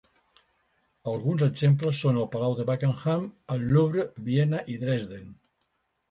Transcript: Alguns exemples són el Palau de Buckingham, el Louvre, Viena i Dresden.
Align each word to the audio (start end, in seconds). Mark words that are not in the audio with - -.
Alguns 1.09 1.41
exemples 1.47 1.99
són 2.05 2.15
el 2.21 2.25
Palau 2.35 2.55
de 2.59 2.65
Buckingham, 2.69 3.27
el 3.57 3.67
Louvre, 3.73 4.07
Viena 4.31 4.63
i 4.77 4.79
Dresden. 4.85 5.29